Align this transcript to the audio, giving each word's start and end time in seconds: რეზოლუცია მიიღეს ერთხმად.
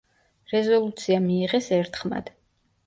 რეზოლუცია 0.53 1.21
მიიღეს 1.27 1.71
ერთხმად. 1.81 2.37